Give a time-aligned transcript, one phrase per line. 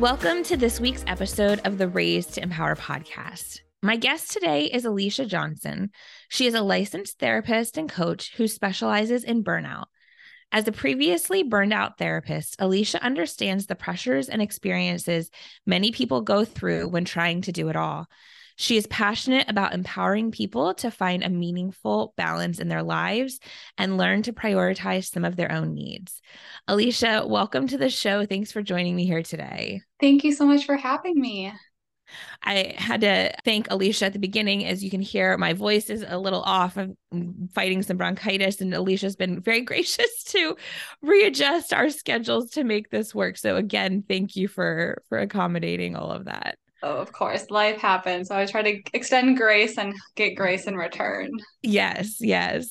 [0.00, 3.62] Welcome to this week's episode of the Raised to Empower podcast.
[3.82, 5.90] My guest today is Alicia Johnson.
[6.28, 9.86] She is a licensed therapist and coach who specializes in burnout.
[10.52, 15.32] As a previously burned out therapist, Alicia understands the pressures and experiences
[15.66, 18.06] many people go through when trying to do it all.
[18.60, 23.38] She is passionate about empowering people to find a meaningful balance in their lives
[23.78, 26.20] and learn to prioritize some of their own needs.
[26.66, 28.26] Alicia, welcome to the show.
[28.26, 29.82] Thanks for joining me here today.
[30.00, 31.52] Thank you so much for having me.
[32.42, 34.64] I had to thank Alicia at the beginning.
[34.64, 36.76] As you can hear, my voice is a little off.
[36.76, 36.96] I'm
[37.54, 40.56] fighting some bronchitis, and Alicia's been very gracious to
[41.00, 43.36] readjust our schedules to make this work.
[43.36, 46.58] So again, thank you for for accommodating all of that.
[46.82, 47.50] Oh, of course.
[47.50, 48.28] Life happens.
[48.28, 51.30] So I try to extend grace and get grace in return.
[51.62, 52.70] Yes, yes.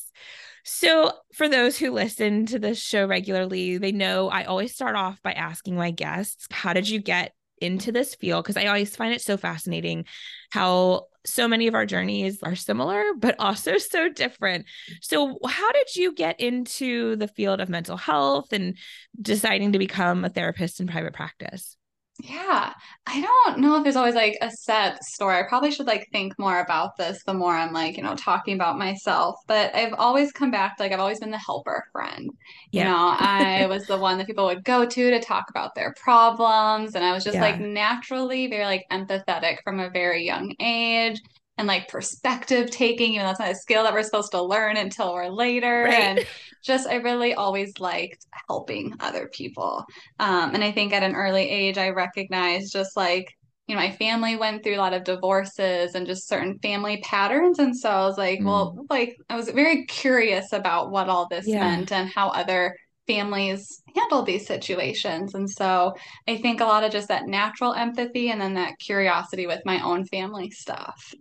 [0.70, 5.18] So, for those who listen to this show regularly, they know I always start off
[5.22, 8.44] by asking my guests, How did you get into this field?
[8.44, 10.04] Because I always find it so fascinating
[10.50, 14.66] how so many of our journeys are similar, but also so different.
[15.00, 18.76] So, how did you get into the field of mental health and
[19.22, 21.77] deciding to become a therapist in private practice?
[22.20, 22.72] Yeah,
[23.06, 25.36] I don't know if there's always like a set story.
[25.38, 28.54] I probably should like think more about this the more I'm like, you know, talking
[28.54, 29.36] about myself.
[29.46, 32.28] But I've always come back to like I've always been the helper friend.
[32.72, 32.82] Yeah.
[32.82, 35.94] You know, I was the one that people would go to to talk about their
[36.02, 36.96] problems.
[36.96, 37.42] And I was just yeah.
[37.42, 41.20] like naturally very like empathetic from a very young age
[41.58, 44.76] and like perspective taking, even though that's not a skill that we're supposed to learn
[44.76, 45.82] until we're later.
[45.84, 45.94] Right.
[45.94, 46.26] And
[46.64, 49.84] just, I really always liked helping other people.
[50.18, 53.34] Um, and I think at an early age, I recognized just like,
[53.66, 57.58] you know, my family went through a lot of divorces and just certain family patterns.
[57.58, 58.46] And so I was like, mm.
[58.46, 61.60] well, like, I was very curious about what all this yeah.
[61.60, 62.74] meant and how other
[63.08, 65.34] families handle these situations.
[65.34, 65.94] And so
[66.28, 69.82] I think a lot of just that natural empathy and then that curiosity with my
[69.82, 71.12] own family stuff.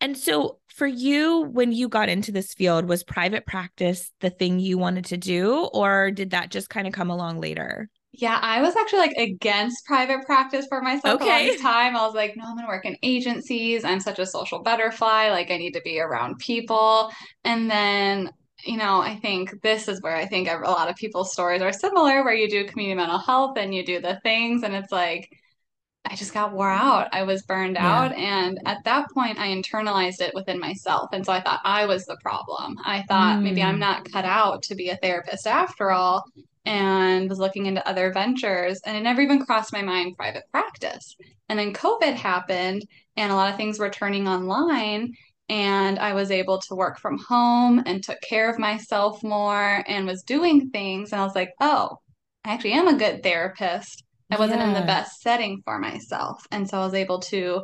[0.00, 4.58] And so for you, when you got into this field, was private practice the thing
[4.58, 7.88] you wanted to do, or did that just kind of come along later?
[8.16, 11.48] Yeah, I was actually like against private practice for myself okay.
[11.48, 11.96] a long time.
[11.96, 13.84] I was like, no, I'm gonna work in agencies.
[13.84, 15.30] I'm such a social butterfly.
[15.30, 17.10] Like I need to be around people.
[17.42, 18.30] And then
[18.64, 21.72] you know, I think this is where I think a lot of people's stories are
[21.72, 25.30] similar, where you do community mental health and you do the things, and it's like,
[26.06, 27.08] I just got wore out.
[27.12, 28.02] I was burned yeah.
[28.02, 28.12] out.
[28.12, 31.08] And at that point, I internalized it within myself.
[31.12, 32.76] And so I thought I was the problem.
[32.84, 33.42] I thought mm.
[33.42, 33.80] maybe I'm mm.
[33.80, 36.24] not cut out to be a therapist after all,
[36.66, 38.80] and was looking into other ventures.
[38.84, 41.16] And it never even crossed my mind private practice.
[41.48, 42.86] And then COVID happened,
[43.16, 45.14] and a lot of things were turning online
[45.48, 50.06] and I was able to work from home and took care of myself more and
[50.06, 51.12] was doing things.
[51.12, 51.98] And I was like, oh,
[52.44, 54.04] I actually am a good therapist.
[54.30, 54.68] I wasn't yeah.
[54.68, 56.46] in the best setting for myself.
[56.50, 57.62] And so I was able to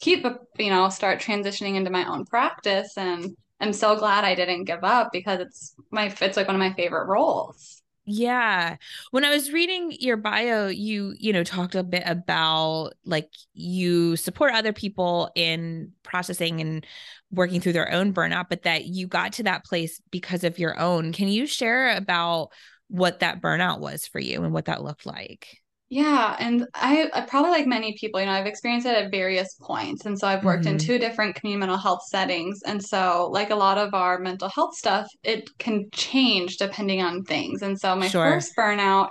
[0.00, 0.26] keep,
[0.58, 2.96] you know, start transitioning into my own practice.
[2.96, 6.60] And I'm so glad I didn't give up because it's my, it's like one of
[6.60, 7.80] my favorite roles.
[8.06, 8.76] Yeah.
[9.12, 14.16] When I was reading your bio, you, you know, talked a bit about like you
[14.16, 16.84] support other people in processing and
[17.30, 20.78] working through their own burnout, but that you got to that place because of your
[20.78, 21.12] own.
[21.12, 22.48] Can you share about
[22.88, 25.46] what that burnout was for you and what that looked like?
[25.92, 29.56] Yeah, and I, I, probably like many people, you know, I've experienced it at various
[29.60, 30.06] points.
[30.06, 30.74] And so I've worked mm-hmm.
[30.74, 32.60] in two different community mental health settings.
[32.64, 37.24] And so, like a lot of our mental health stuff, it can change depending on
[37.24, 37.62] things.
[37.62, 38.24] And so, my sure.
[38.24, 39.10] first burnout,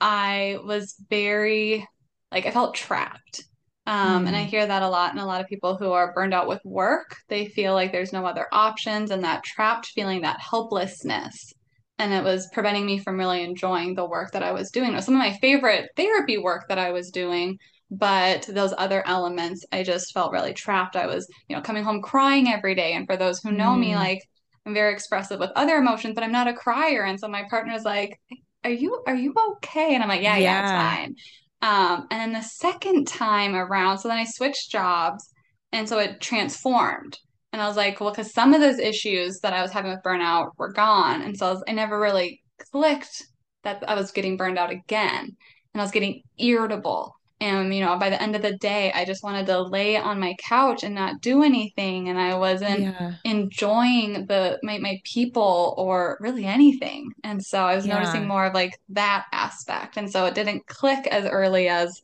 [0.00, 1.86] I was very,
[2.32, 3.44] like, I felt trapped.
[3.88, 4.28] Um, mm.
[4.28, 4.48] And I mm.
[4.48, 5.10] hear that a lot.
[5.10, 8.12] And a lot of people who are burned out with work, they feel like there's
[8.12, 11.54] no other options and that trapped feeling, that helplessness
[11.98, 14.92] and it was preventing me from really enjoying the work that I was doing.
[14.92, 17.58] It was some of my favorite therapy work that I was doing,
[17.90, 20.94] but those other elements, I just felt really trapped.
[20.94, 22.92] I was, you know, coming home crying every day.
[22.92, 23.80] And for those who know mm.
[23.80, 24.22] me, like
[24.64, 27.04] I'm very expressive with other emotions, but I'm not a crier.
[27.04, 28.20] And so my partner's like,
[28.64, 31.14] "Are you are you okay?" And I'm like, "Yeah, yeah, yeah it's fine."
[31.62, 35.28] Um, and then the second time around, so then I switched jobs
[35.72, 37.18] And so it transformed.
[37.52, 40.02] And I was like, well, because some of those issues that I was having with
[40.04, 41.22] burnout were gone.
[41.22, 43.24] And so I, was, I never really clicked
[43.64, 45.36] that I was getting burned out again.
[45.74, 49.04] And I was getting irritable and you know by the end of the day i
[49.04, 52.08] just wanted to lay on my couch and not do anything.
[52.08, 53.14] And i wasn't yeah.
[53.24, 57.12] enjoying the my, my people or really anything.
[57.24, 57.98] And so i was yeah.
[57.98, 59.96] noticing more of like that aspect.
[59.96, 62.00] And so it didn't click as early as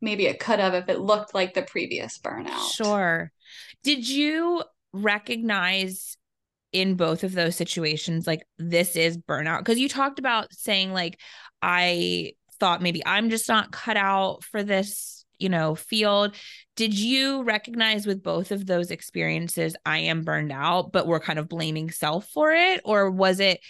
[0.00, 2.72] maybe it could have if it looked like the previous burnout.
[2.72, 3.30] Sure.
[3.82, 4.62] Did you
[4.92, 6.16] recognize
[6.72, 9.58] in both of those situations like this is burnout?
[9.58, 11.20] Because you talked about saying like
[11.62, 16.36] i thought maybe I'm just not cut out for this, you know, field.
[16.76, 21.38] Did you recognize with both of those experiences, I am burned out, but we're kind
[21.38, 22.80] of blaming self for it?
[22.84, 23.60] Or was it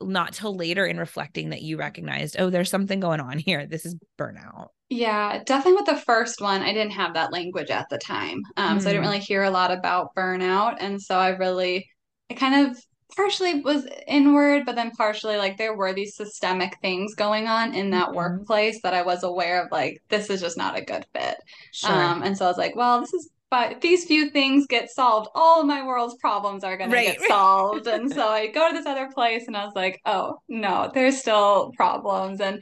[0.00, 3.66] not till later in reflecting that you recognized, oh, there's something going on here?
[3.66, 4.68] This is burnout.
[4.88, 8.40] Yeah, definitely with the first one, I didn't have that language at the time.
[8.56, 8.82] Um, mm.
[8.82, 9.10] So I didn't hmm.
[9.10, 10.76] really hear a lot about burnout.
[10.78, 11.88] And so I really,
[12.30, 12.78] I kind of
[13.14, 17.90] partially was inward, but then partially like there were these systemic things going on in
[17.90, 18.16] that mm-hmm.
[18.16, 19.70] workplace that I was aware of.
[19.70, 21.36] Like this is just not a good fit.
[21.72, 21.92] Sure.
[21.92, 23.30] Um, and so I was like, well, this is.
[23.48, 27.14] But these few things get solved, all of my world's problems are going right.
[27.14, 27.86] to get solved.
[27.86, 31.18] and so I go to this other place, and I was like, oh no, there's
[31.20, 32.60] still problems, and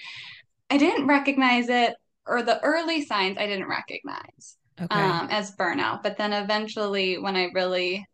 [0.68, 1.94] I didn't recognize it,
[2.26, 4.94] or the early signs I didn't recognize okay.
[4.94, 6.02] um, as burnout.
[6.02, 8.06] But then eventually, when I really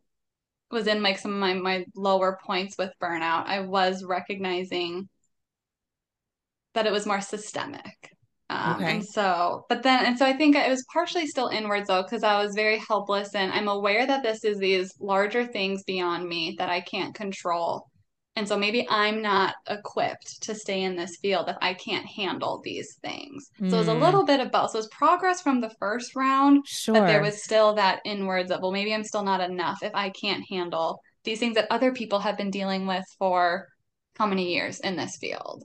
[0.71, 5.09] was in like some of my, my lower points with burnout, I was recognizing
[6.75, 8.11] that it was more systemic.
[8.49, 8.93] Um, okay.
[8.93, 12.25] And so, but then, and so I think it was partially still inwards though, because
[12.25, 16.57] I was very helpless and I'm aware that this is these larger things beyond me
[16.59, 17.90] that I can't control.
[18.41, 22.63] And so maybe I'm not equipped to stay in this field if I can't handle
[22.65, 23.51] these things.
[23.61, 23.69] Mm.
[23.69, 24.01] So it was a hmm.
[24.01, 24.71] little bit of both.
[24.71, 26.95] So it was progress from the first round, sure.
[26.95, 30.09] but there was still that inwards of, well, maybe I'm still not enough if I
[30.09, 33.69] can't handle these things that other people have been dealing with for
[34.17, 35.63] how many years in this field.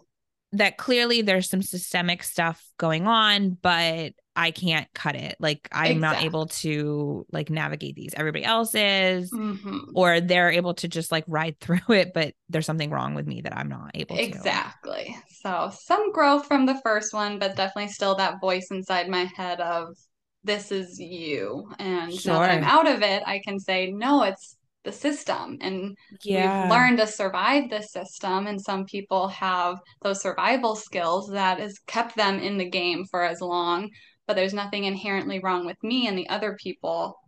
[0.58, 5.38] That clearly there's some systemic stuff going on, but I can't cut it.
[5.40, 6.00] Like I'm exactly.
[6.00, 8.14] not able to like navigate these.
[8.16, 9.92] Everybody else is, mm-hmm.
[9.94, 13.42] or they're able to just like ride through it, but there's something wrong with me
[13.42, 14.94] that I'm not able exactly.
[14.94, 15.10] to.
[15.12, 15.18] Exactly.
[15.42, 19.62] So some growth from the first one, but definitely still that voice inside my head
[19.62, 19.96] of
[20.44, 21.72] this is you.
[21.80, 22.34] And sure.
[22.34, 26.62] now that I'm out of it, I can say, no, it's the system and yeah.
[26.62, 31.80] we've learned to survive the system and some people have those survival skills that has
[31.88, 33.90] kept them in the game for as long
[34.28, 37.20] but there's nothing inherently wrong with me and the other people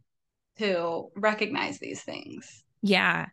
[0.57, 2.63] who recognize these things.
[2.81, 3.27] Yeah.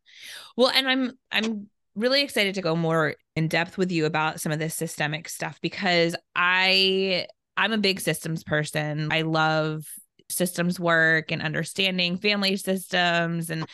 [0.56, 4.53] Well, and I'm I'm really excited to go more in depth with you about some
[4.53, 7.26] of this systemic stuff because I
[7.56, 9.09] I'm a big systems person.
[9.12, 9.87] I love
[10.29, 13.67] systems work and understanding family systems and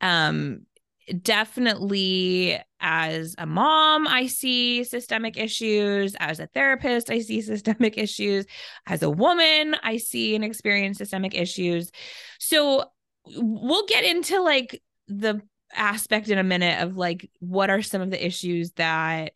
[0.00, 0.66] um
[1.22, 6.14] definitely as a mom, I see systemic issues.
[6.18, 8.46] As a therapist, I see systemic issues.
[8.86, 11.90] As a woman, I see and experience systemic issues.
[12.38, 12.84] So
[13.26, 15.42] we'll get into like the
[15.74, 19.32] aspect in a minute of like what are some of the issues that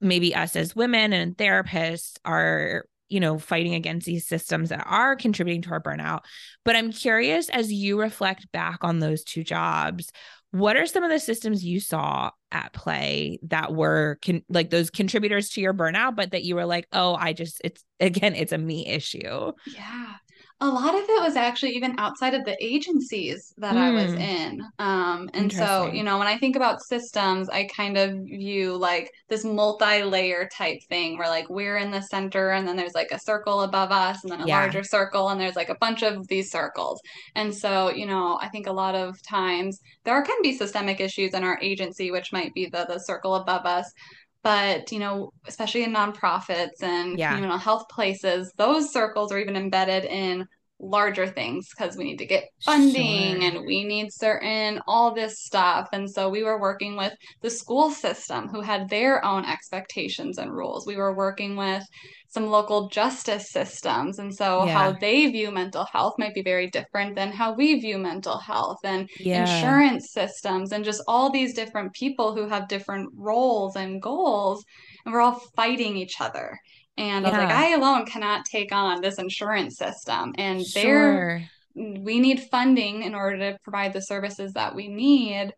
[0.00, 5.16] maybe us as women and therapists are you know fighting against these systems that are
[5.16, 6.20] contributing to our burnout.
[6.64, 10.10] But i'm curious as you reflect back on those two jobs
[10.50, 14.88] what are some of the systems you saw at play that were con- like those
[14.88, 18.52] contributors to your burnout but that you were like oh i just it's again it's
[18.52, 19.52] a me issue.
[19.66, 20.14] Yeah
[20.60, 23.78] a lot of it was actually even outside of the agencies that mm.
[23.78, 24.20] I was hmm.
[24.20, 24.62] in.
[24.80, 29.08] Um, and so, you know, when I think about systems, I kind of view like
[29.28, 33.12] this multi layer type thing where like we're in the center and then there's like
[33.12, 34.58] a circle above us and then a yeah.
[34.58, 37.00] larger circle and there's like a bunch of these circles.
[37.36, 41.34] And so, you know, I think a lot of times there can be systemic issues
[41.34, 43.92] in our agency, which might be the, the circle above us
[44.42, 47.32] but you know especially in nonprofits and yeah.
[47.32, 50.46] communal health places those circles are even embedded in
[50.80, 53.42] larger things because we need to get funding sure.
[53.42, 57.90] and we need certain all this stuff and so we were working with the school
[57.90, 61.82] system who had their own expectations and rules we were working with
[62.28, 64.72] some local justice systems and so yeah.
[64.72, 68.78] how they view mental health might be very different than how we view mental health
[68.84, 69.40] and yeah.
[69.40, 74.64] insurance systems and just all these different people who have different roles and goals
[75.04, 76.56] and we're all fighting each other
[76.98, 77.30] and yeah.
[77.30, 80.34] I was like, I alone cannot take on this insurance system.
[80.36, 80.82] And sure.
[80.82, 85.52] there we need funding in order to provide the services that we need.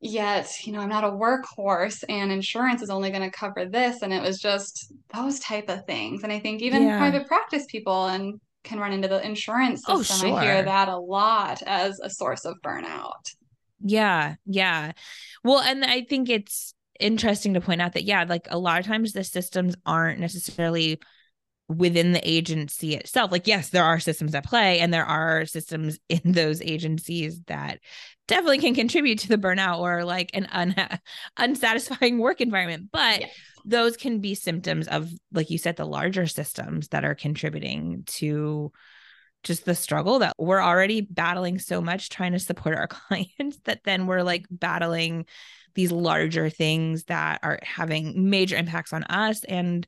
[0.00, 4.02] Yet, you know, I'm not a workhorse and insurance is only going to cover this.
[4.02, 6.24] And it was just those type of things.
[6.24, 6.98] And I think even yeah.
[6.98, 10.34] private practice people and can run into the insurance Oh, system.
[10.34, 13.34] I hear that a lot as a source of burnout.
[13.82, 14.92] Yeah, yeah.
[15.44, 18.86] Well, and I think it's interesting to point out that yeah, like a lot of
[18.86, 21.00] times the systems aren't necessarily
[21.70, 23.30] within the agency itself.
[23.30, 27.78] Like, yes, there are systems at play, and there are systems in those agencies that
[28.28, 30.74] definitely can contribute to the burnout or like an un-
[31.36, 32.88] unsatisfying work environment.
[32.92, 33.30] But yes.
[33.64, 38.72] those can be symptoms of, like you said, the larger systems that are contributing to
[39.42, 43.80] just the struggle that we're already battling so much trying to support our clients that
[43.84, 45.24] then we're like battling
[45.74, 49.86] these larger things that are having major impacts on us and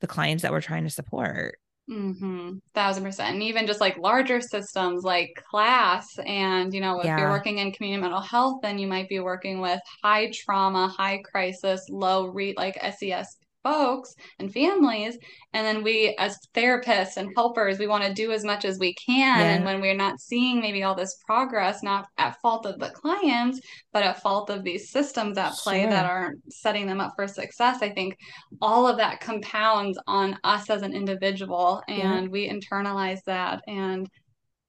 [0.00, 1.58] the clients that we're trying to support.
[1.90, 2.58] Mm-hmm.
[2.72, 3.34] Thousand percent.
[3.34, 6.06] And even just like larger systems like class.
[6.24, 7.18] And, you know, if yeah.
[7.18, 11.18] you're working in community mental health, then you might be working with high trauma, high
[11.18, 15.18] crisis, low read like SES folks and families
[15.52, 18.94] and then we as therapists and helpers we want to do as much as we
[18.94, 19.52] can yeah.
[19.52, 23.60] and when we're not seeing maybe all this progress not at fault of the clients
[23.92, 25.90] but at fault of these systems at play sure.
[25.90, 28.16] that aren't setting them up for success i think
[28.62, 32.28] all of that compounds on us as an individual and yeah.
[32.30, 34.08] we internalize that and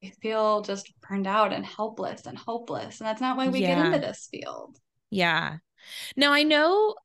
[0.01, 3.75] we feel just burned out and helpless and hopeless and that's not why we yeah.
[3.75, 4.75] get into this field
[5.09, 5.57] yeah
[6.15, 6.95] now I know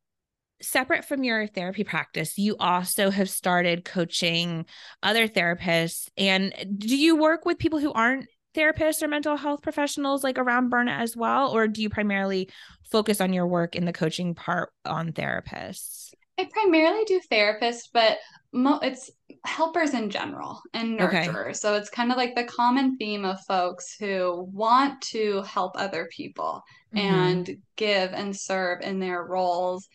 [0.61, 4.67] separate from your therapy practice, you also have started coaching
[5.03, 6.09] other therapists.
[6.17, 10.71] And do you work with people who aren't therapists or mental health professionals like around
[10.71, 11.51] burnout as well?
[11.51, 12.49] Or do you primarily
[12.91, 16.11] focus on your work in the coaching part on therapists?
[16.39, 18.19] I primarily do therapists, but
[18.53, 19.11] mo- it's
[19.45, 21.29] helpers in general and nurturers.
[21.29, 21.53] Okay.
[21.55, 26.09] So it's kind of like the common theme of folks who want to help other
[26.15, 26.63] people
[26.95, 27.07] mm-hmm.
[27.07, 29.89] and give and serve in their roles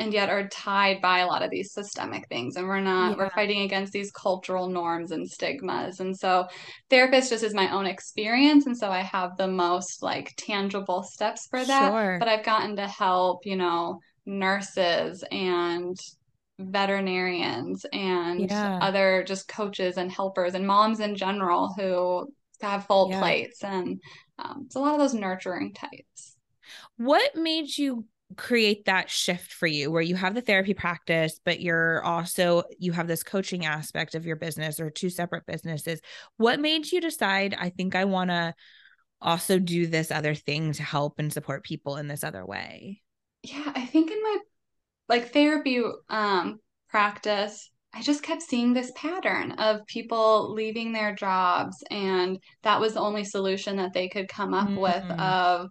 [0.00, 3.16] and yet are tied by a lot of these systemic things and we're not yeah.
[3.16, 6.46] we're fighting against these cultural norms and stigmas and so
[6.88, 11.46] therapist just is my own experience and so i have the most like tangible steps
[11.48, 12.16] for that sure.
[12.18, 15.96] but i've gotten to help you know nurses and
[16.58, 18.78] veterinarians and yeah.
[18.82, 22.26] other just coaches and helpers and moms in general who
[22.60, 23.20] have full yeah.
[23.20, 24.00] plates and
[24.38, 26.36] um, it's a lot of those nurturing types
[26.96, 28.04] what made you
[28.36, 32.92] create that shift for you where you have the therapy practice but you're also you
[32.92, 36.00] have this coaching aspect of your business or two separate businesses
[36.36, 38.54] what made you decide i think i want to
[39.20, 43.00] also do this other thing to help and support people in this other way
[43.42, 44.38] yeah i think in my
[45.08, 51.82] like therapy um practice I just kept seeing this pattern of people leaving their jobs,
[51.90, 54.78] and that was the only solution that they could come up mm-hmm.
[54.78, 55.70] with of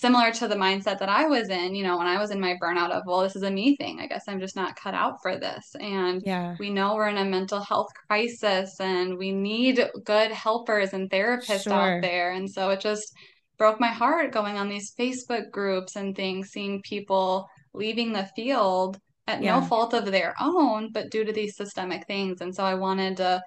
[0.00, 2.56] similar to the mindset that I was in, you know, when I was in my
[2.60, 4.00] burnout of, well, this is a me thing.
[4.00, 5.76] I guess I'm just not cut out for this.
[5.78, 6.56] And yeah.
[6.58, 11.64] we know we're in a mental health crisis and we need good helpers and therapists
[11.64, 11.72] sure.
[11.74, 12.32] out there.
[12.32, 13.12] And so it just
[13.58, 18.98] broke my heart going on these Facebook groups and things, seeing people leaving the field
[19.26, 19.60] at yeah.
[19.60, 22.40] no fault of their own, but due to these systemic things.
[22.40, 23.42] And so I wanted to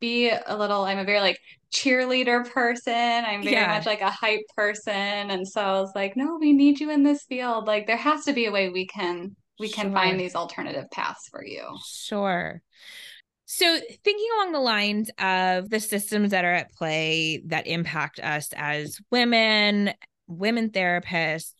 [0.00, 1.38] be a little i'm a very like
[1.72, 2.92] cheerleader person.
[2.92, 3.68] I'm very yeah.
[3.68, 4.92] much like a hype person.
[4.92, 7.66] And so i was like no we need you in this field.
[7.66, 11.28] Like there has to be a way we can we can find these alternative paths
[11.30, 11.62] for you.
[11.84, 12.62] Sure.
[13.46, 18.50] So thinking along the lines of the systems that are at play that impact us
[18.54, 19.92] as women
[20.26, 21.52] women therapists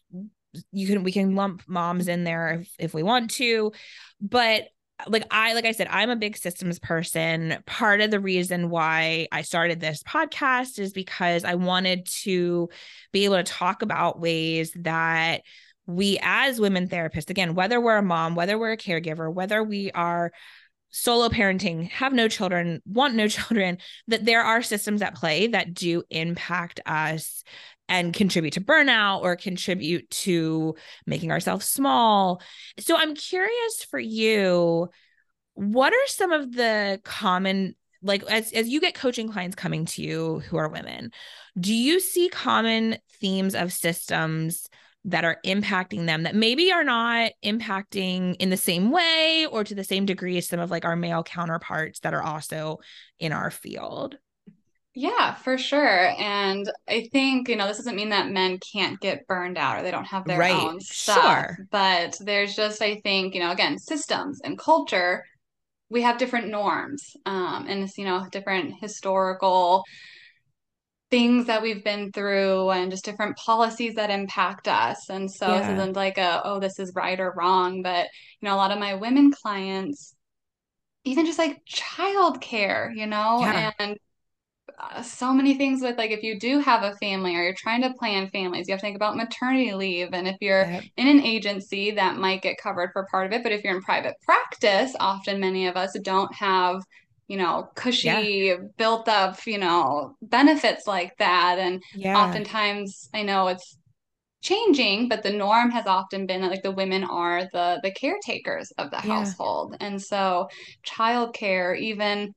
[0.73, 3.73] you can we can lump moms in there if, if we want to
[4.21, 4.64] but
[5.07, 7.62] like I like I said I'm a big systems person.
[7.67, 12.69] Part of the reason why I started this podcast is because I wanted to
[13.12, 15.43] be able to talk about ways that
[15.87, 19.90] we as women therapists again whether we're a mom, whether we're a caregiver, whether we
[19.93, 20.33] are
[20.90, 23.78] solo parenting, have no children, want no children,
[24.09, 27.45] that there are systems at play that do impact us
[27.88, 30.75] and contribute to burnout or contribute to
[31.07, 32.42] making ourselves small.
[32.78, 34.88] So I'm curious for you,
[35.54, 40.02] what are some of the common like as as you get coaching clients coming to
[40.02, 41.11] you who are women,
[41.59, 44.68] do you see common themes of systems
[45.04, 49.75] that are impacting them that maybe are not impacting in the same way or to
[49.75, 52.78] the same degree as some of like our male counterparts that are also
[53.18, 54.16] in our field?
[55.00, 56.11] Yeah, for sure.
[56.19, 59.83] And I think, you know, this doesn't mean that men can't get burned out or
[59.85, 60.52] they don't have their right.
[60.52, 61.23] own stuff.
[61.23, 61.59] Sure.
[61.71, 65.25] But there's just, I think, you know, again, systems and culture,
[65.88, 69.85] we have different norms um, and, you know, different historical
[71.12, 75.09] things that we've been through and just different policies that impact us.
[75.11, 75.61] And so yeah.
[75.61, 77.83] this isn't like a, oh, this is right or wrong.
[77.83, 78.09] But,
[78.40, 80.17] you know, a lot of my women clients,
[81.05, 83.71] even just like childcare, you know, yeah.
[83.78, 83.97] and
[84.79, 87.83] Uh, so many things with like if you do have a family or you're trying
[87.83, 90.11] to plan families, you have to think about maternity leave.
[90.13, 90.85] And if you're yep.
[90.97, 93.43] in an agency, that might get covered for part of it.
[93.43, 96.83] But if you're in private practice, often many of us don't have
[97.29, 98.57] you know, cushy, yeah.
[98.79, 101.59] built up, you know, benefits like that.
[101.59, 102.17] And yeah.
[102.17, 103.77] oftentimes I know it's
[104.41, 108.71] changing, but the norm has often been that like the women are the the caretakers
[108.79, 109.19] of the yeah.
[109.19, 109.77] household.
[109.81, 110.49] And so
[110.87, 112.35] childcare, even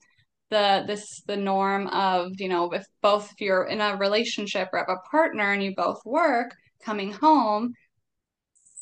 [0.51, 4.79] the this the norm of you know if both if you're in a relationship or
[4.79, 6.53] have a partner and you both work
[6.83, 7.73] coming home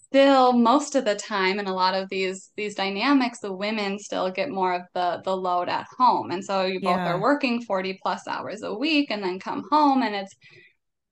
[0.07, 4.29] still most of the time in a lot of these these dynamics the women still
[4.31, 7.13] get more of the the load at home and so you both yeah.
[7.13, 10.35] are working 40 plus hours a week and then come home and it's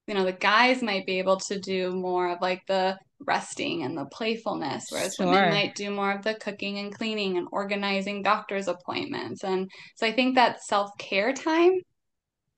[0.08, 3.98] you know the guys might be able to do more of like the resting and
[3.98, 5.26] the playfulness whereas sure.
[5.26, 10.06] women might do more of the cooking and cleaning and organizing doctor's appointments and so
[10.06, 11.74] i think that self-care time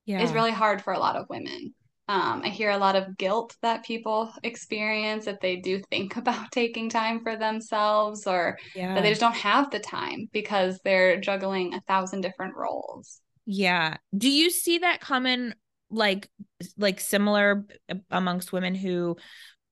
[0.05, 0.21] yeah.
[0.21, 1.73] is really hard for a lot of women
[2.09, 6.51] um, i hear a lot of guilt that people experience if they do think about
[6.51, 8.95] taking time for themselves or yeah.
[8.95, 13.95] that they just don't have the time because they're juggling a thousand different roles yeah
[14.15, 15.55] do you see that common
[15.89, 16.29] like
[16.77, 17.65] like similar
[18.11, 19.15] amongst women who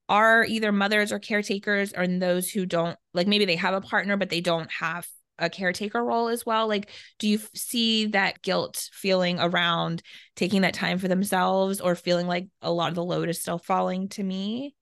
[0.09, 4.17] are either mothers or caretakers or those who don't like maybe they have a partner
[4.17, 5.07] but they don't have
[5.39, 6.67] a caretaker role as well.
[6.67, 10.01] Like do you see that guilt feeling around
[10.35, 13.59] taking that time for themselves or feeling like a lot of the load is still
[13.59, 14.75] falling to me?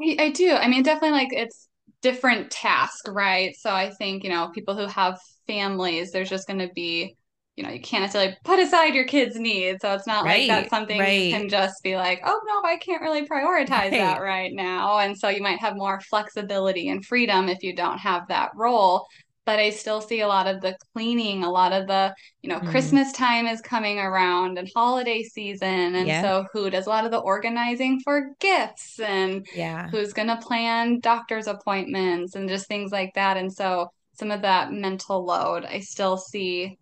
[0.00, 0.50] I, I do.
[0.50, 1.68] I mean definitely like it's
[2.02, 3.54] different task right?
[3.56, 7.16] So i think you know people who have families there's just going to be
[7.60, 9.82] you know, you can't necessarily put aside your kids' needs.
[9.82, 11.24] So it's not right, like that's something right.
[11.24, 13.90] you can just be like, oh no, I can't really prioritize right.
[13.90, 14.98] that right now.
[14.98, 19.06] And so you might have more flexibility and freedom if you don't have that role.
[19.44, 22.60] But I still see a lot of the cleaning, a lot of the, you know,
[22.60, 22.70] mm.
[22.70, 25.96] Christmas time is coming around and holiday season.
[25.96, 26.22] And yeah.
[26.22, 29.88] so who does a lot of the organizing for gifts and yeah.
[29.90, 33.36] who's going to plan doctor's appointments and just things like that.
[33.36, 36.78] And so some of that mental load I still see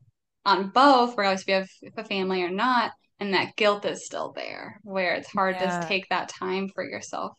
[0.48, 1.48] on both, regardless if
[1.82, 5.56] you have a family or not, and that guilt is still there, where it's hard
[5.60, 5.80] yeah.
[5.80, 7.36] to take that time for yourself.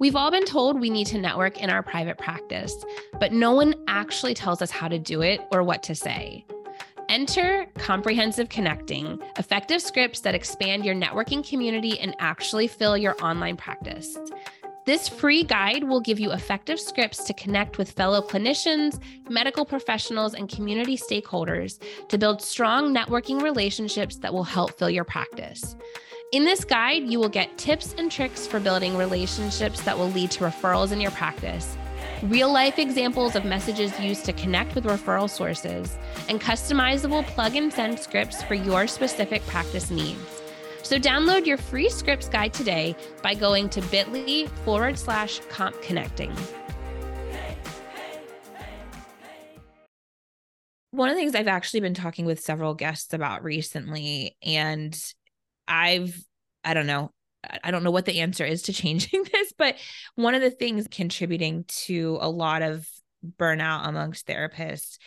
[0.00, 2.74] We've all been told we need to network in our private practice,
[3.20, 6.44] but no one actually tells us how to do it or what to say.
[7.08, 13.56] Enter Comprehensive Connecting, effective scripts that expand your networking community and actually fill your online
[13.56, 14.18] practice.
[14.86, 20.34] This free guide will give you effective scripts to connect with fellow clinicians, medical professionals,
[20.34, 25.74] and community stakeholders to build strong networking relationships that will help fill your practice.
[26.32, 30.30] In this guide, you will get tips and tricks for building relationships that will lead
[30.32, 31.78] to referrals in your practice,
[32.24, 35.96] real life examples of messages used to connect with referral sources,
[36.28, 40.43] and customizable plug and send scripts for your specific practice needs.
[40.84, 46.30] So download your free scripts guide today by going to bit.ly forward slash comp connecting.
[50.90, 54.94] One of the things I've actually been talking with several guests about recently, and
[55.66, 56.22] I've,
[56.62, 57.10] I don't know,
[57.64, 59.76] I don't know what the answer is to changing this, but
[60.16, 62.86] one of the things contributing to a lot of
[63.38, 64.98] burnout amongst therapists,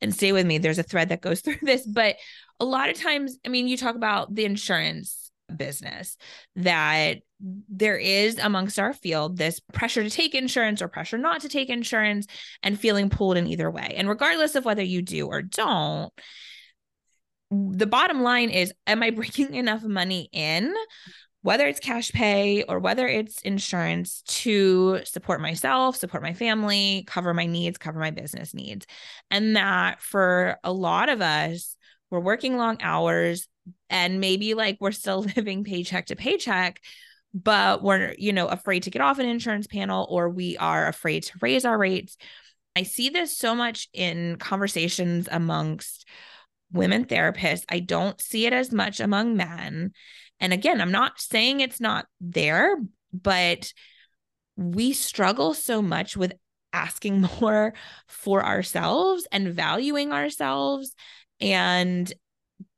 [0.00, 2.14] and stay with me, there's a thread that goes through this, but
[2.60, 6.16] a lot of times, I mean, you talk about the insurance business
[6.56, 7.18] that
[7.68, 11.70] there is amongst our field this pressure to take insurance or pressure not to take
[11.70, 12.26] insurance
[12.62, 13.94] and feeling pulled in either way.
[13.96, 16.12] And regardless of whether you do or don't,
[17.50, 20.74] the bottom line is am I bringing enough money in?
[21.42, 27.32] Whether it's cash pay or whether it's insurance to support myself, support my family, cover
[27.32, 28.86] my needs, cover my business needs.
[29.30, 31.76] And that for a lot of us,
[32.10, 33.48] we're working long hours
[33.88, 36.80] and maybe like we're still living paycheck to paycheck
[37.32, 41.22] but we're you know afraid to get off an insurance panel or we are afraid
[41.22, 42.16] to raise our rates.
[42.76, 46.06] I see this so much in conversations amongst
[46.72, 47.64] women therapists.
[47.68, 49.92] I don't see it as much among men.
[50.40, 52.76] And again i'm not saying it's not there
[53.12, 53.72] but
[54.56, 56.32] we struggle so much with
[56.72, 57.74] asking more
[58.08, 60.94] for ourselves and valuing ourselves
[61.40, 62.12] and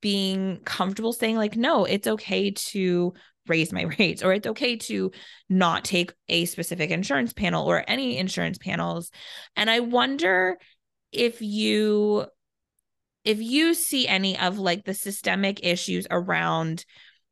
[0.01, 3.13] being comfortable saying like no it's okay to
[3.47, 5.11] raise my rates or it's okay to
[5.49, 9.11] not take a specific insurance panel or any insurance panels.
[9.57, 10.59] And i wonder
[11.13, 12.27] if you
[13.25, 16.85] if you see any of like the systemic issues around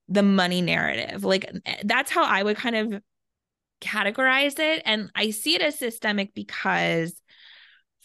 [0.08, 1.24] the money narrative.
[1.24, 3.02] Like eh, that's how i would kind of
[3.80, 4.82] categorize it.
[4.84, 7.20] And i see it as systemic because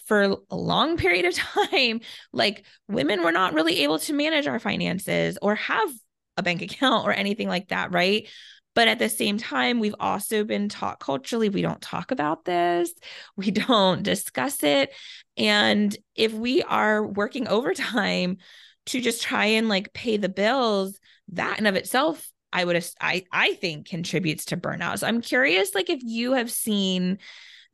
[0.06, 4.60] for a long period of time, like women were not really able to manage our
[4.60, 5.90] finances or have
[6.38, 8.28] a bank account or anything like that, right?
[8.74, 12.92] But at the same time, we've also been taught culturally we don't talk about this,
[13.38, 14.92] we don't discuss it.
[15.38, 18.38] And if we are working overtime
[18.88, 23.26] to just try and like pay the bills, that in of itself, I would I
[23.32, 25.00] I think contributes to burnout.
[25.00, 27.18] So I'm curious, like if you have seen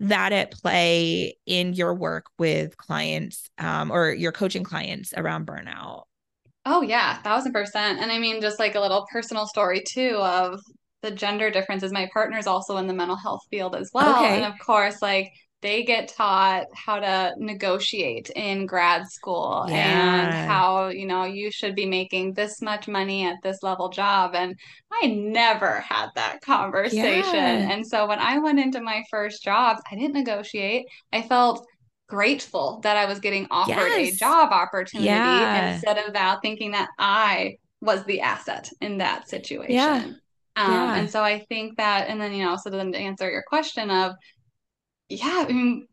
[0.01, 6.03] that at play in your work with clients um, or your coaching clients around burnout.
[6.65, 7.99] Oh yeah, thousand percent.
[7.99, 10.59] And I mean, just like a little personal story too of
[11.03, 11.91] the gender differences.
[11.91, 14.23] My partner's also in the mental health field as well.
[14.23, 14.41] Okay.
[14.41, 20.25] And of course, like they get taught how to negotiate in grad school yeah.
[20.25, 24.35] and how you know you should be making this much money at this level job
[24.35, 24.55] and
[25.01, 27.71] i never had that conversation yeah.
[27.71, 31.65] and so when i went into my first job i didn't negotiate i felt
[32.07, 34.13] grateful that i was getting offered yes.
[34.13, 35.73] a job opportunity yeah.
[35.73, 40.19] instead of that thinking that i was the asset in that situation.
[40.55, 40.95] Um, yeah.
[40.95, 43.89] And so I think that, and then, you know, so then to answer your question
[43.89, 44.13] of,
[45.11, 45.87] yeah, I mean,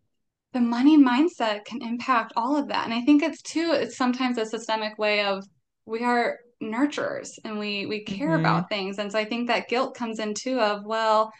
[0.52, 2.84] the money mindset can impact all of that.
[2.84, 5.44] And I think it's too, it's sometimes a systemic way of
[5.86, 8.40] we are nurturers and we we care mm-hmm.
[8.40, 8.98] about things.
[8.98, 11.32] And so I think that guilt comes in too of, well,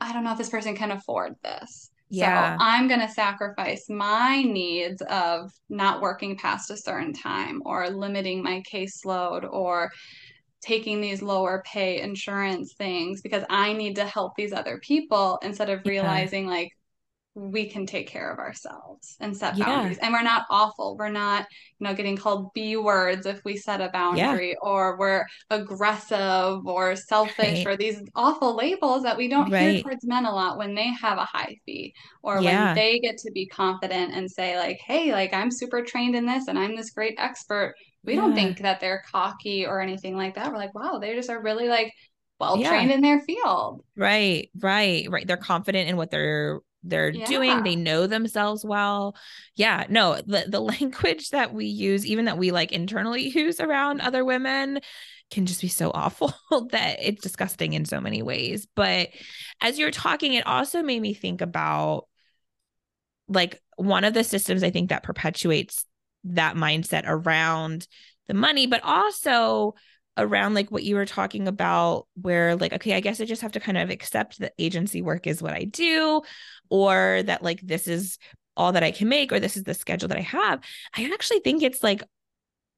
[0.00, 1.90] I don't know if this person can afford this.
[2.10, 2.56] Yeah.
[2.58, 7.88] So I'm going to sacrifice my needs of not working past a certain time or
[7.88, 9.90] limiting my caseload or
[10.60, 15.70] taking these lower pay insurance things because I need to help these other people instead
[15.70, 16.50] of realizing yeah.
[16.50, 16.68] like
[17.34, 19.64] we can take care of ourselves and set yeah.
[19.64, 19.98] boundaries.
[20.02, 20.96] And we're not awful.
[20.98, 21.46] We're not,
[21.78, 24.54] you know, getting called B words if we set a boundary yeah.
[24.60, 27.66] or we're aggressive or selfish right.
[27.66, 29.74] or these awful labels that we don't right.
[29.74, 32.66] hear towards men a lot when they have a high fee or yeah.
[32.66, 36.26] when they get to be confident and say like, "Hey, like I'm super trained in
[36.26, 40.34] this and I'm this great expert." we don't think that they're cocky or anything like
[40.34, 40.50] that.
[40.50, 41.92] We're like, wow, they just are really like
[42.40, 43.84] well trained in their field.
[43.96, 45.26] Right, right, right.
[45.26, 47.26] They're confident in what they're they're yeah.
[47.26, 47.62] doing.
[47.62, 49.16] They know themselves well.
[49.54, 54.00] Yeah, no, the the language that we use, even that we like internally use around
[54.00, 54.80] other women
[55.30, 56.34] can just be so awful
[56.70, 58.66] that it's disgusting in so many ways.
[58.74, 59.08] But
[59.60, 62.06] as you're talking, it also made me think about
[63.28, 65.86] like one of the systems I think that perpetuates
[66.24, 67.86] that mindset around
[68.28, 69.74] the money, but also
[70.16, 73.52] around like what you were talking about, where like, okay, I guess I just have
[73.52, 76.22] to kind of accept that agency work is what I do,
[76.70, 78.18] or that like this is
[78.56, 80.60] all that I can make, or this is the schedule that I have.
[80.96, 82.02] I actually think it's like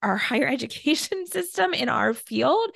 [0.03, 2.71] our higher education system in our field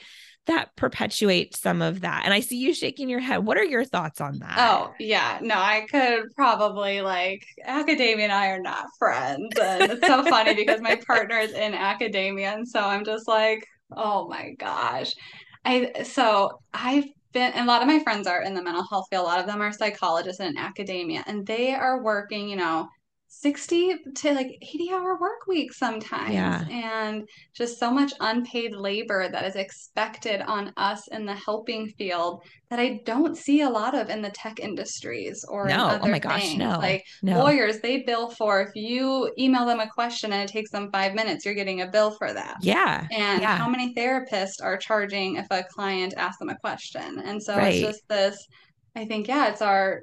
[0.48, 2.22] that perpetuates some of that.
[2.24, 3.44] And I see you shaking your head.
[3.44, 4.56] What are your thoughts on that?
[4.56, 5.38] Oh, yeah.
[5.42, 9.50] No, I could probably like academia and I are not friends.
[9.60, 12.54] And it's so funny because my partner is in academia.
[12.54, 13.62] And so I'm just like,
[13.96, 15.14] oh my gosh.
[15.64, 19.06] I so I've been and a lot of my friends are in the mental health
[19.10, 19.24] field.
[19.24, 22.88] A lot of them are psychologists in academia and they are working, you know,
[23.30, 26.64] 60 to like 80 hour work weeks sometimes yeah.
[26.70, 32.42] and just so much unpaid labor that is expected on us in the helping field
[32.70, 35.76] that I don't see a lot of in the tech industries or no.
[35.76, 36.58] Oh other oh my gosh, things.
[36.58, 36.78] No.
[36.78, 37.38] Like no.
[37.38, 41.14] lawyers, they bill for if you email them a question and it takes them five
[41.14, 42.56] minutes, you're getting a bill for that.
[42.62, 43.06] Yeah.
[43.10, 43.56] And yeah.
[43.58, 47.20] how many therapists are charging if a client asks them a question?
[47.20, 47.74] And so right.
[47.74, 48.46] it's just this,
[48.96, 50.02] I think, yeah, it's our,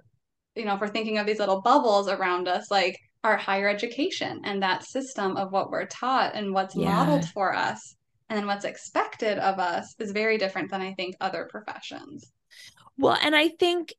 [0.55, 4.41] you know, if we're thinking of these little bubbles around us, like our higher education
[4.43, 6.93] and that system of what we're taught and what's yeah.
[6.93, 7.95] modeled for us
[8.29, 12.31] and then what's expected of us is very different than I think other professions.
[12.97, 13.93] Well, and I think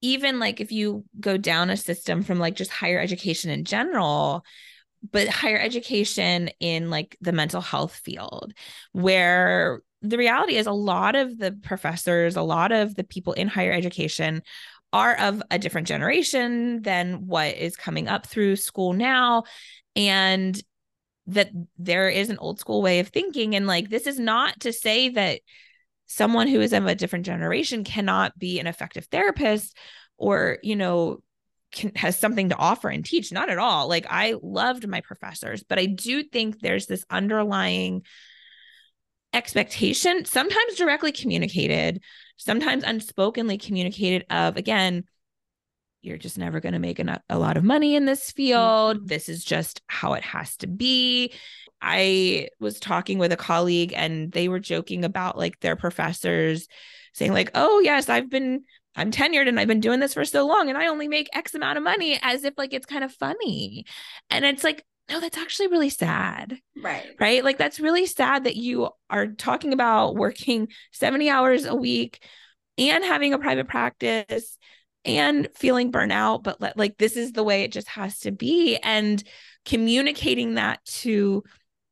[0.00, 4.44] even like if you go down a system from like just higher education in general,
[5.12, 8.52] but higher education in like the mental health field,
[8.92, 13.48] where the reality is a lot of the professors, a lot of the people in
[13.48, 14.42] higher education
[14.92, 19.44] are of a different generation than what is coming up through school now
[19.94, 20.62] and
[21.26, 23.54] that there is an old school way of thinking.
[23.54, 25.40] And like this is not to say that
[26.06, 29.76] someone who is of a different generation cannot be an effective therapist
[30.16, 31.18] or you know
[31.70, 33.30] can, has something to offer and teach.
[33.30, 33.88] Not at all.
[33.88, 38.02] Like i loved my professors but i do think there's this underlying
[39.34, 42.02] expectation sometimes directly communicated
[42.38, 45.04] sometimes unspokenly communicated of again
[46.00, 49.06] you're just never going to make a, a lot of money in this field mm-hmm.
[49.06, 51.32] this is just how it has to be
[51.82, 56.66] i was talking with a colleague and they were joking about like their professors
[57.12, 58.62] saying like oh yes i've been
[58.96, 61.54] I'm tenured and I've been doing this for so long and I only make X
[61.54, 63.84] amount of money as if like it's kind of funny.
[64.28, 66.58] And it's like, no, that's actually really sad.
[66.82, 67.06] Right.
[67.18, 67.42] Right.
[67.42, 72.22] Like that's really sad that you are talking about working 70 hours a week
[72.76, 74.58] and having a private practice
[75.04, 78.76] and feeling burnout, but let, like this is the way it just has to be.
[78.76, 79.22] And
[79.64, 81.42] communicating that to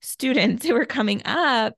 [0.01, 1.75] students who are coming up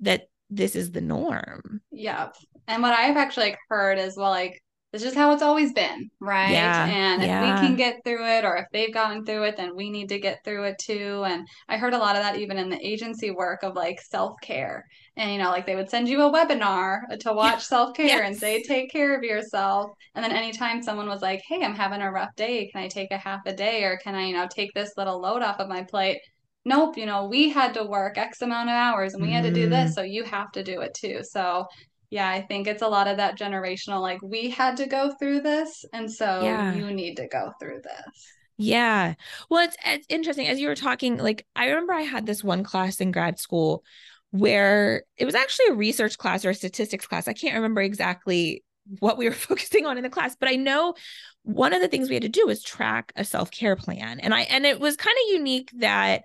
[0.00, 1.80] that this is the norm.
[1.90, 2.30] Yeah.
[2.66, 6.50] And what I've actually heard is well, like it's just how it's always been, right?
[6.50, 7.42] Yeah, and if yeah.
[7.60, 10.18] we can get through it or if they've gotten through it, then we need to
[10.18, 11.24] get through it too.
[11.26, 14.36] And I heard a lot of that even in the agency work of like self
[14.42, 14.86] care.
[15.16, 18.26] And, you know, like they would send you a webinar to watch self care yes.
[18.26, 19.90] and say, take care of yourself.
[20.14, 23.10] And then anytime someone was like, hey, I'm having a rough day, can I take
[23.10, 25.68] a half a day or can I, you know, take this little load off of
[25.68, 26.18] my plate?
[26.64, 29.32] Nope, you know, we had to work X amount of hours and we mm.
[29.32, 29.90] had to do this.
[29.90, 29.94] Mm.
[29.94, 31.20] So you have to do it too.
[31.22, 31.66] So
[32.10, 35.40] yeah, I think it's a lot of that generational, like we had to go through
[35.40, 36.74] this, and so yeah.
[36.74, 38.32] you need to go through this.
[38.58, 39.14] Yeah.
[39.48, 40.48] Well, it's, it's interesting.
[40.48, 43.84] As you were talking, like, I remember I had this one class in grad school
[44.30, 47.28] where it was actually a research class or a statistics class.
[47.28, 48.64] I can't remember exactly
[48.98, 50.94] what we were focusing on in the class, but I know
[51.42, 54.18] one of the things we had to do was track a self care plan.
[54.18, 56.24] And I, and it was kind of unique that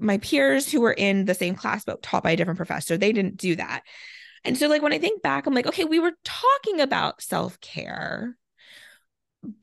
[0.00, 3.12] my peers who were in the same class but taught by a different professor, they
[3.12, 3.82] didn't do that.
[4.44, 7.60] And so, like, when I think back, I'm like, okay, we were talking about self
[7.60, 8.36] care,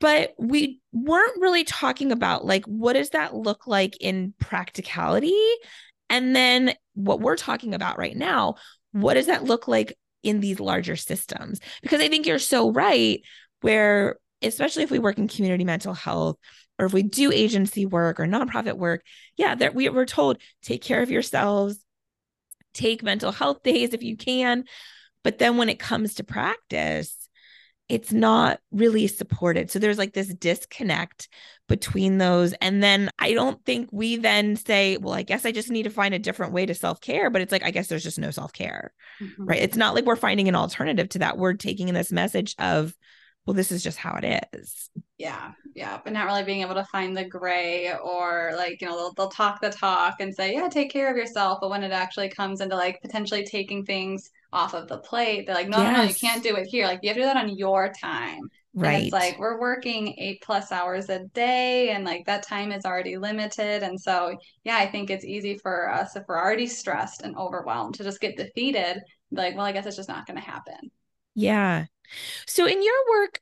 [0.00, 5.38] but we weren't really talking about, like, what does that look like in practicality?
[6.10, 8.56] And then what we're talking about right now,
[8.92, 11.60] what does that look like in these larger systems?
[11.82, 13.22] Because I think you're so right,
[13.60, 16.36] where, especially if we work in community mental health,
[16.78, 19.04] or if we do agency work or nonprofit work,
[19.36, 21.78] yeah, that we, we're told take care of yourselves,
[22.72, 24.64] take mental health days if you can.
[25.24, 27.16] But then when it comes to practice,
[27.88, 29.70] it's not really supported.
[29.70, 31.28] So there's like this disconnect
[31.68, 32.54] between those.
[32.54, 35.90] And then I don't think we then say, well, I guess I just need to
[35.90, 37.28] find a different way to self care.
[37.28, 39.44] But it's like, I guess there's just no self care, mm-hmm.
[39.44, 39.60] right?
[39.60, 41.38] It's not like we're finding an alternative to that.
[41.38, 42.94] We're taking in this message of,
[43.46, 44.88] well, this is just how it is.
[45.18, 48.96] Yeah, yeah, but not really being able to find the gray or like you know
[48.96, 51.92] they'll they'll talk the talk and say yeah take care of yourself, but when it
[51.92, 55.92] actually comes into like potentially taking things off of the plate, they're like no yes.
[55.92, 56.86] no no you can't do it here.
[56.86, 58.40] Like you have to do that on your time.
[58.74, 58.94] Right.
[58.94, 62.86] And it's like we're working eight plus hours a day and like that time is
[62.86, 63.82] already limited.
[63.82, 67.96] And so, yeah, I think it's easy for us if we're already stressed and overwhelmed
[67.96, 69.02] to just get defeated.
[69.30, 70.90] Like, well, I guess it's just not going to happen.
[71.34, 71.84] Yeah.
[72.46, 73.40] So in your work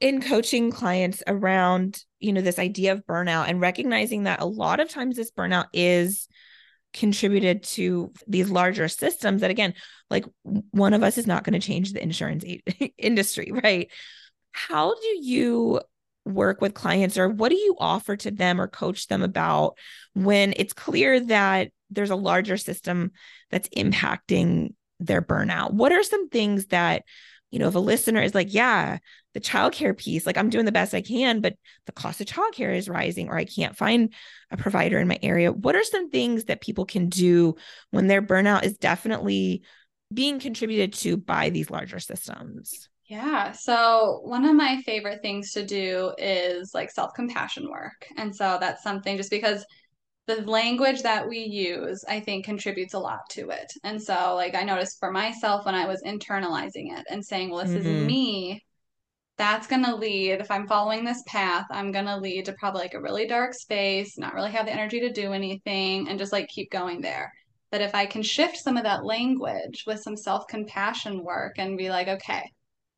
[0.00, 4.80] in coaching clients around, you know, this idea of burnout and recognizing that a lot
[4.80, 6.28] of times this burnout is
[6.92, 9.74] contributed to these larger systems that again,
[10.10, 12.44] like one of us is not going to change the insurance
[12.98, 13.90] industry, right?
[14.52, 15.80] How do you
[16.24, 19.76] work with clients or what do you offer to them or coach them about
[20.14, 23.10] when it's clear that there's a larger system
[23.50, 25.72] that's impacting their burnout?
[25.72, 27.02] What are some things that
[27.52, 28.98] you know, if a listener is like, yeah,
[29.34, 32.74] the childcare piece, like I'm doing the best I can, but the cost of childcare
[32.74, 34.12] is rising, or I can't find
[34.50, 35.52] a provider in my area.
[35.52, 37.54] What are some things that people can do
[37.90, 39.62] when their burnout is definitely
[40.12, 42.88] being contributed to by these larger systems?
[43.04, 43.52] Yeah.
[43.52, 48.06] So, one of my favorite things to do is like self compassion work.
[48.16, 49.66] And so, that's something just because
[50.26, 53.72] the language that we use, I think, contributes a lot to it.
[53.82, 57.64] And so, like, I noticed for myself when I was internalizing it and saying, well,
[57.64, 57.86] this mm-hmm.
[57.86, 58.64] is me,
[59.36, 62.82] that's going to lead, if I'm following this path, I'm going to lead to probably
[62.82, 66.32] like a really dark space, not really have the energy to do anything, and just
[66.32, 67.32] like keep going there.
[67.72, 71.78] But if I can shift some of that language with some self compassion work and
[71.78, 72.42] be like, okay,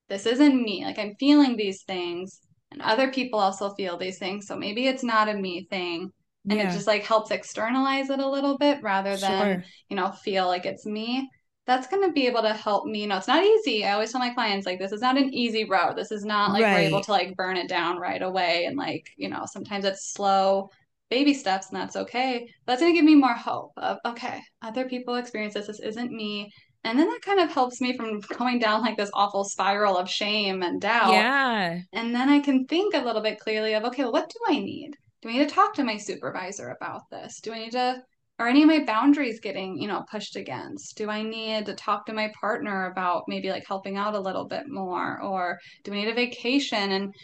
[0.09, 4.47] this isn't me, like, I'm feeling these things, and other people also feel these things.
[4.47, 6.13] So maybe it's not a me thing
[6.49, 6.69] and yeah.
[6.69, 9.65] it just like helps externalize it a little bit rather than sure.
[9.89, 11.29] you know feel like it's me.
[11.67, 13.85] That's going to be able to help me you know it's not easy.
[13.85, 16.53] I always tell my clients like this is not an easy road this is not
[16.53, 16.75] like right.
[16.75, 20.13] we're able to like burn it down right away and like you know sometimes it's
[20.13, 20.71] slow
[21.11, 24.87] baby steps and that's okay that's going to give me more hope of okay other
[24.89, 25.67] people experience this.
[25.67, 26.53] This isn't me.
[26.87, 30.11] And then that kind of helps me from going down like this awful spiral of
[30.11, 31.15] shame and doubt.
[31.15, 31.81] Yeah.
[31.95, 34.59] And then i can think a little bit clearly of okay well, what do i
[34.59, 37.41] need do I need to talk to my supervisor about this?
[37.41, 38.03] Do I need to
[38.39, 40.99] are any of my boundaries getting, you know, pushed against?
[40.99, 44.45] Do I need to talk to my partner about maybe like helping out a little
[44.47, 47.15] bit more or do I need a vacation and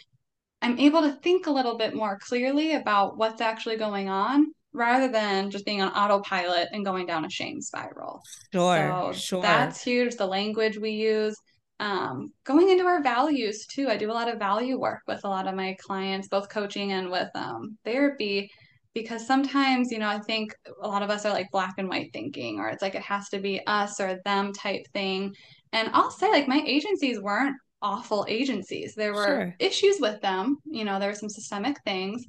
[0.61, 5.09] I'm able to think a little bit more clearly about what's actually going on rather
[5.09, 8.21] than just being on autopilot and going down a shame spiral.
[8.53, 9.11] Sure.
[9.13, 9.41] So sure.
[9.41, 10.15] That's huge.
[10.15, 11.35] The language we use.
[11.81, 13.89] Um, going into our values too.
[13.89, 16.93] I do a lot of value work with a lot of my clients, both coaching
[16.93, 18.49] and with um, therapy,
[18.93, 22.11] because sometimes, you know, I think a lot of us are like black and white
[22.13, 25.33] thinking, or it's like it has to be us or them type thing.
[25.73, 28.93] And I'll say, like, my agencies weren't awful agencies.
[28.95, 29.55] There were sure.
[29.59, 32.23] issues with them, you know, there were some systemic things.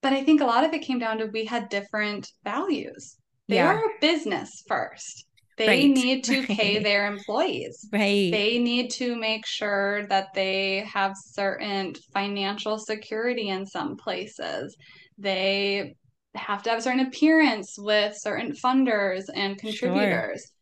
[0.00, 3.16] But I think a lot of it came down to we had different values.
[3.48, 3.74] They yeah.
[3.74, 5.26] are a business first.
[5.56, 5.90] They right.
[5.90, 6.48] need to right.
[6.48, 7.88] pay their employees.
[7.92, 8.30] Right.
[8.30, 14.76] They need to make sure that they have certain financial security in some places.
[15.18, 15.94] They
[16.34, 20.40] have to have a certain appearance with certain funders and contributors.
[20.40, 20.52] Sure.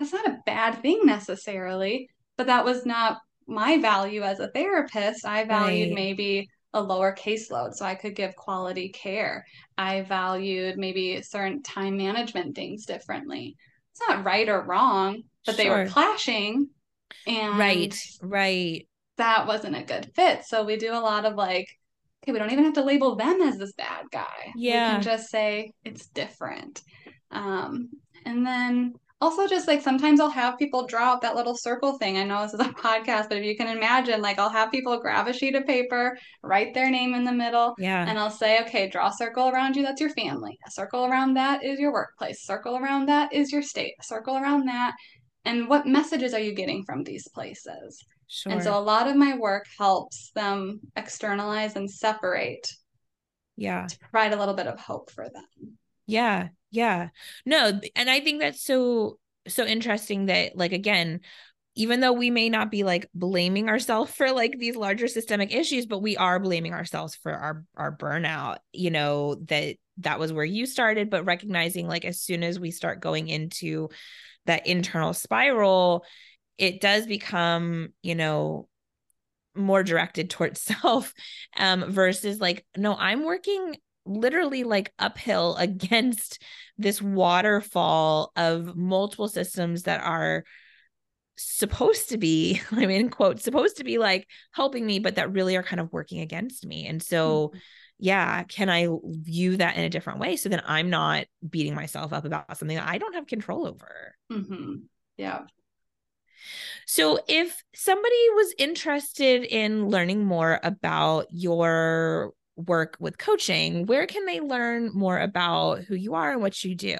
[0.00, 5.24] That's not a bad thing necessarily, but that was not my value as a therapist.
[5.24, 5.94] I valued right.
[5.94, 9.44] maybe a lower caseload so I could give quality care.
[9.78, 13.56] I valued maybe certain time management things differently
[14.08, 15.64] not right or wrong, but sure.
[15.64, 16.68] they were clashing.
[17.26, 18.88] And right, right.
[19.18, 20.44] That wasn't a good fit.
[20.44, 21.68] So we do a lot of like,
[22.22, 24.52] okay, we don't even have to label them as this bad guy.
[24.56, 24.88] Yeah.
[24.88, 26.82] We can just say it's different.
[27.30, 27.90] Um,
[28.24, 32.18] and then also just like sometimes I'll have people draw up that little circle thing.
[32.18, 35.00] I know this is a podcast, but if you can imagine, like I'll have people
[35.00, 38.60] grab a sheet of paper, write their name in the middle, yeah, and I'll say,
[38.62, 39.82] okay, draw a circle around you.
[39.84, 40.58] That's your family.
[40.66, 42.42] A circle around that is your workplace.
[42.42, 43.94] Circle around that is your state.
[44.00, 44.94] A circle around that,
[45.44, 48.04] and what messages are you getting from these places?
[48.26, 48.52] Sure.
[48.52, 52.66] And so a lot of my work helps them externalize and separate.
[53.56, 53.86] Yeah.
[53.86, 55.78] To provide a little bit of hope for them.
[56.06, 56.48] Yeah.
[56.70, 57.08] Yeah.
[57.44, 61.20] No, and I think that's so so interesting that like again,
[61.74, 65.86] even though we may not be like blaming ourselves for like these larger systemic issues,
[65.86, 70.44] but we are blaming ourselves for our our burnout, you know, that that was where
[70.44, 73.88] you started, but recognizing like as soon as we start going into
[74.46, 76.04] that internal spiral,
[76.58, 78.68] it does become, you know,
[79.54, 81.12] more directed towards self
[81.56, 86.42] um versus like no i'm working literally like uphill against
[86.78, 90.44] this waterfall of multiple systems that are
[91.36, 95.56] supposed to be i mean quote supposed to be like helping me but that really
[95.56, 97.58] are kind of working against me and so mm-hmm.
[97.98, 102.12] yeah can i view that in a different way so that i'm not beating myself
[102.12, 104.74] up about something that i don't have control over mm-hmm.
[105.16, 105.40] yeah
[106.86, 114.24] so, if somebody was interested in learning more about your work with coaching, where can
[114.26, 116.96] they learn more about who you are and what you do?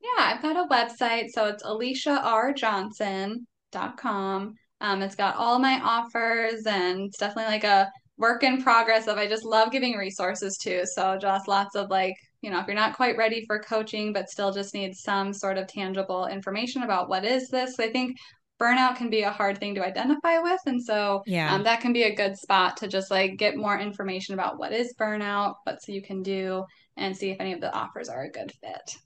[0.00, 1.30] Yeah, I've got a website.
[1.30, 4.54] So it's aliciarjohnson.com.
[4.80, 9.18] Um, it's got all my offers and it's definitely like a work in progress of
[9.18, 10.82] I just love giving resources too.
[10.84, 14.28] So just lots of like, you know, if you're not quite ready for coaching, but
[14.28, 17.80] still just need some sort of tangible information about what is this.
[17.80, 18.16] I think
[18.64, 21.92] burnout can be a hard thing to identify with and so yeah um, that can
[21.92, 25.82] be a good spot to just like get more information about what is burnout what
[25.82, 26.64] so you can do
[26.96, 28.96] and see if any of the offers are a good fit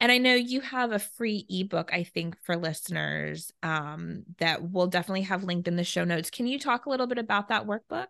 [0.00, 4.86] and I know you have a free ebook, I think, for listeners um, that we'll
[4.86, 6.30] definitely have linked in the show notes.
[6.30, 8.06] Can you talk a little bit about that workbook?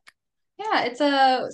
[0.59, 1.49] Yeah, it's a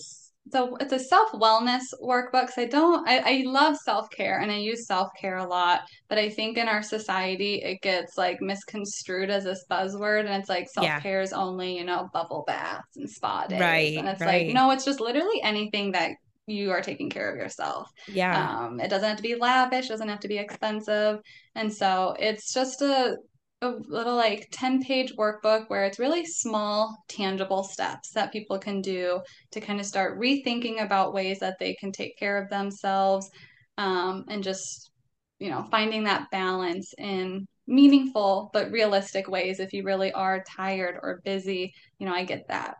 [0.52, 2.50] so it's a self wellness workbook.
[2.50, 5.83] So I don't, I, I love self care and I use self care a lot,
[6.09, 10.48] but I think in our society it gets like misconstrued as this buzzword, and it's
[10.48, 13.96] like self care is only you know bubble baths and spa days, right?
[13.96, 14.46] And it's right.
[14.46, 16.12] like no, it's just literally anything that
[16.46, 17.88] you are taking care of yourself.
[18.07, 18.59] Yeah.
[18.59, 21.20] Um, it doesn't have to be lavish, doesn't have to be expensive,
[21.54, 23.16] and so it's just a
[23.64, 28.81] a little like 10 page workbook where it's really small, tangible steps that people can
[28.81, 29.20] do
[29.53, 33.31] to kind of start rethinking about ways that they can take care of themselves
[33.79, 34.90] um, and just,
[35.38, 40.98] you know, finding that balance in meaningful but realistic ways if you really are tired
[41.03, 41.72] or busy.
[41.98, 42.77] You know, I get that.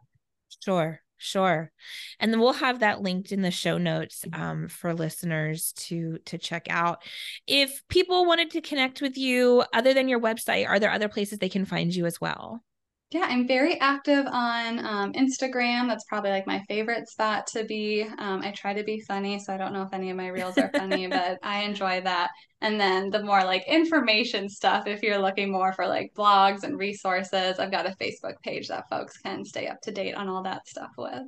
[0.62, 1.01] Sure.
[1.24, 1.72] Sure.
[2.20, 6.37] And then we'll have that linked in the show notes um, for listeners to to
[6.37, 7.02] check out.
[7.46, 11.38] If people wanted to connect with you other than your website, are there other places
[11.38, 12.62] they can find you as well?
[13.14, 15.87] Yeah, I'm very active on um, Instagram.
[15.87, 18.02] That's probably like my favorite spot to be.
[18.19, 20.58] Um, I try to be funny, so I don't know if any of my reels
[20.58, 22.31] are funny, but I enjoy that.
[22.60, 26.77] And then the more like information stuff, if you're looking more for like blogs and
[26.77, 30.42] resources, I've got a Facebook page that folks can stay up to date on all
[30.42, 31.23] that stuff with.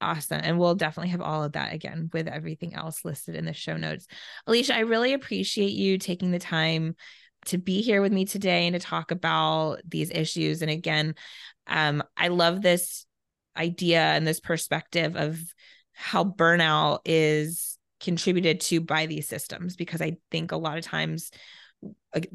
[0.00, 0.40] Awesome.
[0.40, 3.76] And we'll definitely have all of that again with everything else listed in the show
[3.76, 4.06] notes.
[4.46, 6.94] Alicia, I really appreciate you taking the time
[7.46, 10.62] to be here with me today and to talk about these issues.
[10.62, 11.14] And again,
[11.66, 13.06] um, I love this
[13.56, 15.40] idea and this perspective of
[15.92, 21.30] how burnout is contributed to by these systems because I think a lot of times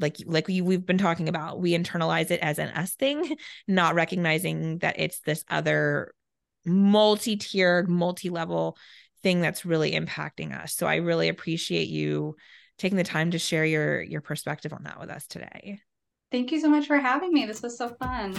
[0.00, 3.36] like like we, we've been talking about we internalize it as an us thing
[3.68, 6.14] not recognizing that it's this other
[6.64, 8.76] multi-tiered multi-level
[9.22, 12.36] thing that's really impacting us so i really appreciate you
[12.80, 15.80] taking the time to share your your perspective on that with us today
[16.32, 18.34] thank you so much for having me this was so fun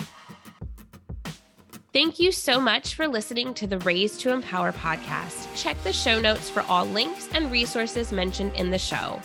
[1.94, 5.46] Thank you so much for listening to the Raise to Empower podcast.
[5.62, 9.20] Check the show notes for all links and resources mentioned in the show.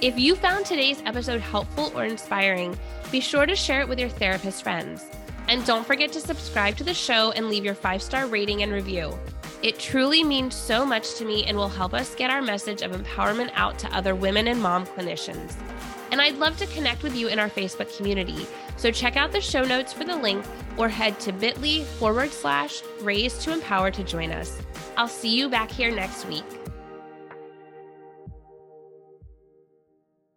[0.00, 2.78] If you found today's episode helpful or inspiring,
[3.10, 5.04] be sure to share it with your therapist friends.
[5.48, 8.70] And don't forget to subscribe to the show and leave your five star rating and
[8.70, 9.18] review.
[9.62, 12.90] It truly means so much to me and will help us get our message of
[12.90, 15.54] empowerment out to other women and mom clinicians.
[16.10, 18.46] And I'd love to connect with you in our Facebook community.
[18.76, 20.44] So check out the show notes for the link
[20.76, 24.60] or head to bit.ly forward slash raise to empower to join us.
[24.96, 26.44] I'll see you back here next week.